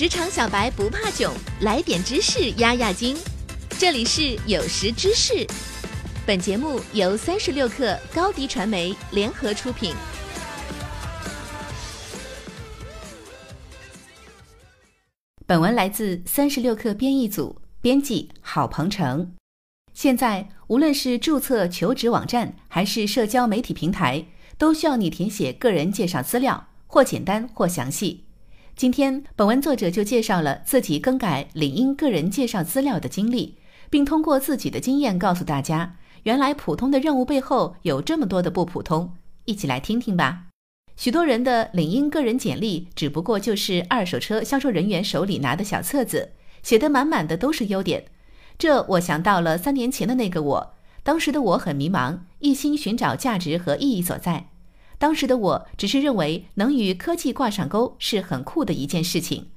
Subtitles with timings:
[0.00, 3.14] 职场小白不怕囧，来点知识压压惊。
[3.78, 5.46] 这里是有识知识，
[6.26, 9.92] 本节目由三十六克高低传媒联合出品。
[15.46, 19.34] 本文来自三十六克编译组，编辑郝鹏程。
[19.92, 24.24] 现在，无论是注册求职网站还是社交媒体平台，
[24.56, 28.24] 都需要你填写个人介绍资料，或简单或详细。
[28.80, 33.58] 今天，本文作者就介绍了自己更改领英个人介绍资料的经历，
[33.90, 39.12] 并通过自己的经验告诉大家，原来普通的任务背后有这么多的不普通。
[39.44, 40.44] 一起来听听吧。
[40.96, 46.30] 许多人的领英个人简历只不过就是二手车销售人员手里拿的小册子，
[46.62, 48.06] 写的满满的都是优点。
[48.56, 54.46] 这我想到了三年前的那个我，当时的我很迷茫，一心寻找价值和意义所在。
[55.00, 59.48] 当时的我只是认为能与科技挂上钩是很酷的一件事情，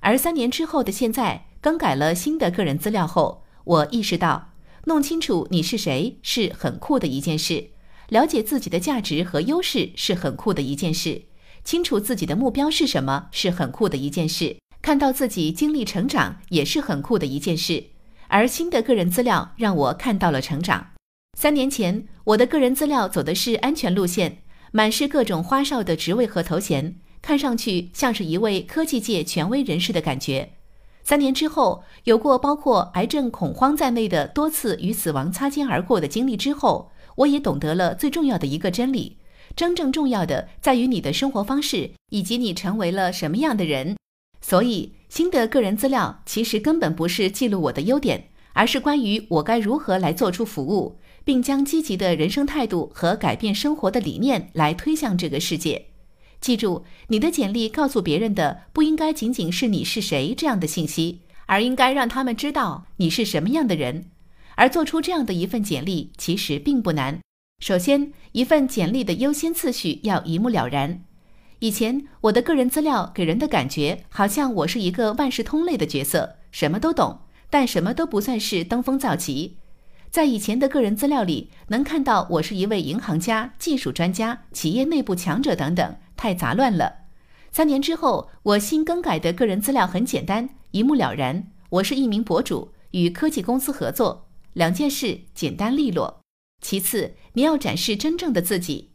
[0.00, 4.52] 而三年之后的现在，更改了新的个人资料后，我意识到，
[4.84, 7.72] 弄清楚你是谁是很酷的一件事，
[8.08, 11.24] 了解自己的价值和优势是很酷的一件事，
[11.62, 17.84] 清楚自己的目标是什么是很酷的一件事，看到自己经历成长也是很酷的一件事，
[18.28, 20.92] 而新的个人资料让我看到了成长。
[21.38, 24.38] 三年前，我的个人资料走的是安全路线。
[24.76, 30.50] 满是各种花哨的职位和头衔，看上去像是一位科技界权威人士的感觉。
[31.02, 39.16] 三年之后，有过包括癌症恐慌在内的多次与死亡擦肩而过的经历之后，我也懂得了最重要的一个真理：
[39.56, 43.96] 真正重要的在于你的生活方式以及你成为了什么样的人。
[44.42, 50.98] 所以，新的个人资料其实根本不是记录我的优点，而是关于我该如何来做出服务。
[51.26, 55.86] 并将积极的人生态度和改变生活的理念来推向这个世界。
[56.40, 64.12] 记住，你的简历告诉别人的不应该仅仅是你是谁这样的信息，而应该让他们知道你是什么样的人。
[64.54, 67.18] 而做出这样的一份简历其实并不难。
[67.58, 71.02] 首先，一份简历的优先次序要一目了然。
[71.58, 79.56] 以前我的个人资料给人的感觉好像我是一个万事通类的角色，什么都懂，但什么都不算是登峰造极。
[80.16, 86.90] 在以前的个人资料里，能看到我是一位银行家、技术专家、企业内部强者等等，太杂乱了。
[87.52, 91.48] 三年之后，我新更改的个人资料很简单，一目了然。
[91.68, 96.22] 我是一名博主，与科技公司合作，两件事简单利落。
[96.62, 98.92] 其次，你要展示真正的自己。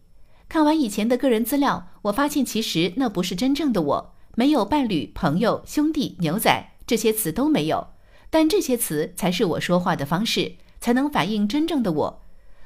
[0.49, 7.89] 看完以前的个人资料，我发现其实那不是真正的我，没有伴侣、朋友、兄弟、牛仔这些词都没有，
[8.31, 10.53] 但这些词才是我说话的方式。
[10.81, 12.23] 才能反映真正的我。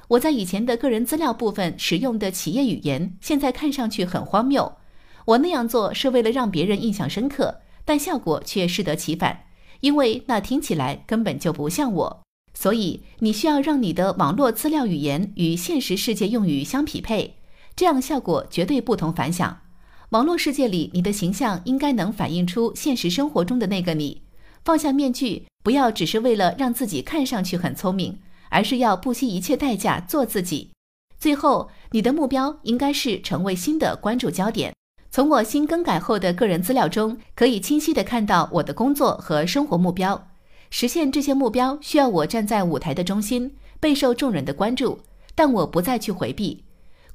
[0.07, 4.77] 我在以前的个人资料部分使用的企业语言，现在看上去很荒谬。
[5.25, 9.45] 我那样做是为了让别人印象深刻，但效果却适得其反，
[9.81, 12.23] 因为那听起来根本就不像我。
[12.53, 17.35] 所以你需要让你的网络资料语言与现实世界用语相匹配，
[17.75, 19.61] 这样效果绝对不同凡响。
[20.09, 24.21] 网络世界里，你的形象应该能反映出现实生活中的那个你。
[24.63, 25.47] 放下面具。
[25.65, 30.69] 不要只是为了让自己看上去很聪明，而是要不惜一切代价做自己。
[31.17, 34.75] 最后，你的目标应该是成为新的关注焦点。
[35.09, 40.27] 从我新更改后的个人资料中，可以清晰地看到我的工作和生活目标。
[40.69, 44.99] 实现这些目标需要我站在舞台的中心，备受众人的关注。
[45.33, 46.63] 但我不再去回避。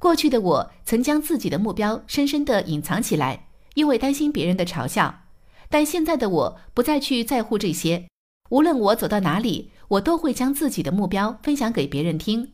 [0.01, 5.21] 过去的我曾将自己的目标深深地隐藏起来，因为担心别人的嘲笑。
[5.69, 8.07] 但现在的我不再去在乎这些。
[8.51, 12.51] 无论我走到哪里，我都会将自己的目标分享给别人听。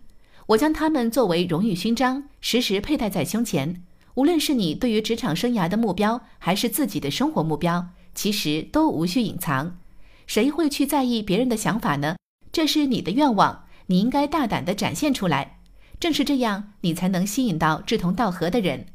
[0.48, 3.82] 我将它们作为荣誉勋章，时时佩戴在胸前。
[4.14, 9.78] 无论是你对于职场生涯的目标，还是自己的生活目标，其实都无需隐藏。
[10.26, 12.16] 谁会去在意别人的想法呢？
[12.52, 15.58] 这是你的愿望，你应该大胆地展现出来。
[15.98, 18.86] 正是这样，你才能吸引到志同道合的人。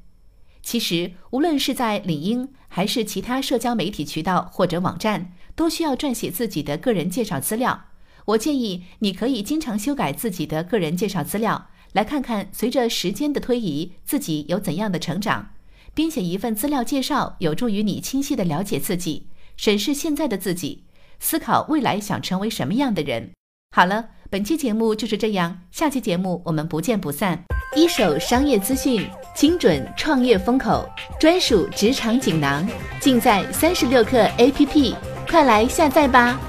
[0.63, 5.33] 其实，无论是在领英，还是其他社交媒体渠道或者网站。
[5.55, 7.87] 都需要撰写自己的个人介绍资料。
[8.25, 15.51] 我建议你可以经常修改自己的个人介绍资料，来看看随着时间的推移，自己有怎样的成长。
[15.93, 20.85] 编写一份资料介绍，有助于你清晰地了解自己，审视现在的自己，
[21.19, 23.31] 思考未来想成为什么样的人。
[23.75, 27.43] 好了，本期节目就是这样，下期节目我们不见不散。
[27.75, 30.87] 一手商业资讯，精准创业风口，
[31.19, 32.67] 专属职场锦囊，
[32.99, 34.95] 尽在三十六课 APP。
[35.29, 36.39] 快来下载吧！